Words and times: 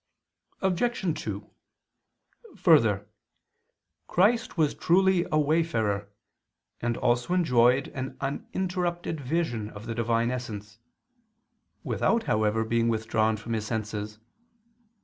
Obj. 0.61 1.13
2: 1.21 1.47
Further, 2.55 3.07
Christ 4.07 4.57
was 4.57 4.73
truly 4.73 5.27
a 5.31 5.37
wayfarer, 5.39 6.09
and 6.81 6.97
also 6.97 7.35
enjoyed 7.35 7.89
an 7.89 8.17
uninterrupted 8.19 9.19
vision 9.21 9.69
of 9.69 9.85
the 9.85 9.93
Divine 9.93 10.31
essence, 10.31 10.79
without, 11.83 12.23
however, 12.23 12.65
being 12.65 12.89
withdrawn 12.89 13.37
from 13.37 13.53
His 13.53 13.67
senses. 13.67 14.17